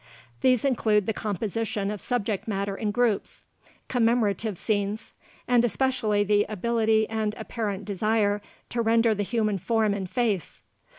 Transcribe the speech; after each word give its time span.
These 0.41 0.65
include 0.65 1.05
the 1.05 1.13
composition 1.13 1.91
of 1.91 2.01
subject 2.01 2.47
matter 2.47 2.75
in 2.75 2.89
groups, 2.89 3.43
commemorative 3.87 4.57
scenes, 4.57 5.13
and 5.47 5.63
especially 5.63 6.23
the 6.23 6.43
ability 6.49 7.07
and 7.07 7.35
apparent 7.37 7.85
desire 7.85 8.41
to 8.69 8.81
render 8.81 9.13
the 9.13 9.21
human 9.21 9.59
form 9.59 9.93
and 9.93 10.09
face. 10.09 10.63